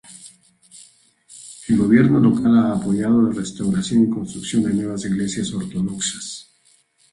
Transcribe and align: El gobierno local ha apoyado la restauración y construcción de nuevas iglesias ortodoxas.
El 1.67 1.77
gobierno 1.77 2.17
local 2.19 2.57
ha 2.57 2.71
apoyado 2.73 3.21
la 3.21 3.35
restauración 3.35 4.05
y 4.05 4.09
construcción 4.09 4.63
de 4.63 4.73
nuevas 4.73 5.05
iglesias 5.05 5.53
ortodoxas. 5.53 6.47